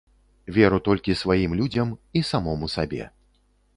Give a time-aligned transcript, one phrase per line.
[0.55, 3.03] Веру толькі сваім людзям і самому сабе.